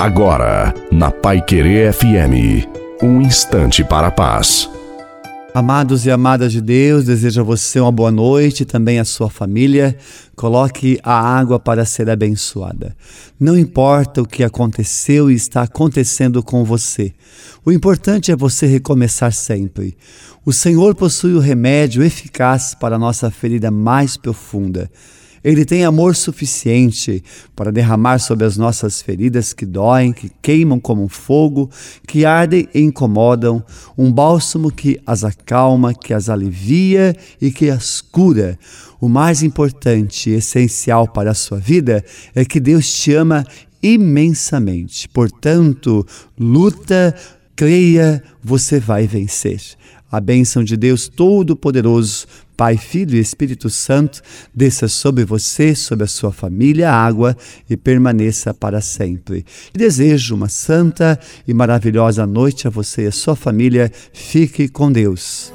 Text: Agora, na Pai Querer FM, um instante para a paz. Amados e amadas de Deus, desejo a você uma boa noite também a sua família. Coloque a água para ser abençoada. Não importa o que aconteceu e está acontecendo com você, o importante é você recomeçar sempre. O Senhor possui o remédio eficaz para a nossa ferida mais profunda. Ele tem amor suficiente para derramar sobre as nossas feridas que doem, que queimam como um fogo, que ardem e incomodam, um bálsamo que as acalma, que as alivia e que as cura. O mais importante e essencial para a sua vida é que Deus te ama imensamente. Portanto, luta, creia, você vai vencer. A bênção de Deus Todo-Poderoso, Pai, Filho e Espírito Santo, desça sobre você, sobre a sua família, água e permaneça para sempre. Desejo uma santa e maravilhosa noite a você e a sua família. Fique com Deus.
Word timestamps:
Agora, 0.00 0.72
na 0.90 1.10
Pai 1.10 1.42
Querer 1.42 1.92
FM, 1.92 2.66
um 3.02 3.20
instante 3.20 3.84
para 3.84 4.06
a 4.06 4.10
paz. 4.10 4.66
Amados 5.52 6.06
e 6.06 6.10
amadas 6.10 6.52
de 6.52 6.62
Deus, 6.62 7.04
desejo 7.04 7.42
a 7.42 7.44
você 7.44 7.78
uma 7.78 7.92
boa 7.92 8.10
noite 8.10 8.64
também 8.64 8.98
a 8.98 9.04
sua 9.04 9.28
família. 9.28 9.94
Coloque 10.34 10.98
a 11.02 11.12
água 11.12 11.60
para 11.60 11.84
ser 11.84 12.08
abençoada. 12.08 12.96
Não 13.38 13.58
importa 13.58 14.22
o 14.22 14.26
que 14.26 14.42
aconteceu 14.42 15.30
e 15.30 15.34
está 15.34 15.64
acontecendo 15.64 16.42
com 16.42 16.64
você, 16.64 17.12
o 17.62 17.70
importante 17.70 18.32
é 18.32 18.36
você 18.36 18.66
recomeçar 18.66 19.34
sempre. 19.34 19.98
O 20.46 20.50
Senhor 20.50 20.94
possui 20.94 21.34
o 21.34 21.40
remédio 21.40 22.02
eficaz 22.02 22.74
para 22.74 22.96
a 22.96 22.98
nossa 22.98 23.30
ferida 23.30 23.70
mais 23.70 24.16
profunda. 24.16 24.90
Ele 25.42 25.64
tem 25.64 25.84
amor 25.84 26.14
suficiente 26.14 27.22
para 27.56 27.72
derramar 27.72 28.18
sobre 28.18 28.44
as 28.44 28.56
nossas 28.56 29.00
feridas 29.00 29.52
que 29.52 29.64
doem, 29.64 30.12
que 30.12 30.30
queimam 30.42 30.78
como 30.78 31.02
um 31.02 31.08
fogo, 31.08 31.70
que 32.06 32.26
ardem 32.26 32.68
e 32.74 32.80
incomodam, 32.80 33.64
um 33.96 34.12
bálsamo 34.12 34.70
que 34.70 35.00
as 35.06 35.24
acalma, 35.24 35.94
que 35.94 36.12
as 36.12 36.28
alivia 36.28 37.16
e 37.40 37.50
que 37.50 37.70
as 37.70 38.00
cura. 38.00 38.58
O 39.00 39.08
mais 39.08 39.42
importante 39.42 40.28
e 40.28 40.34
essencial 40.34 41.08
para 41.08 41.30
a 41.30 41.34
sua 41.34 41.58
vida 41.58 42.04
é 42.34 42.44
que 42.44 42.60
Deus 42.60 42.92
te 42.92 43.14
ama 43.14 43.46
imensamente. 43.82 45.08
Portanto, 45.08 46.06
luta, 46.38 47.14
creia, 47.56 48.22
você 48.42 48.78
vai 48.78 49.06
vencer. 49.06 49.60
A 50.10 50.20
bênção 50.20 50.64
de 50.64 50.76
Deus 50.76 51.06
Todo-Poderoso, 51.08 52.26
Pai, 52.56 52.76
Filho 52.76 53.16
e 53.16 53.20
Espírito 53.20 53.70
Santo, 53.70 54.20
desça 54.54 54.88
sobre 54.88 55.24
você, 55.24 55.74
sobre 55.74 56.04
a 56.04 56.08
sua 56.08 56.32
família, 56.32 56.92
água 56.92 57.36
e 57.70 57.76
permaneça 57.76 58.52
para 58.52 58.80
sempre. 58.80 59.46
Desejo 59.72 60.34
uma 60.34 60.48
santa 60.48 61.18
e 61.46 61.54
maravilhosa 61.54 62.26
noite 62.26 62.66
a 62.66 62.70
você 62.70 63.04
e 63.04 63.06
a 63.06 63.12
sua 63.12 63.36
família. 63.36 63.90
Fique 64.12 64.68
com 64.68 64.92
Deus. 64.92 65.48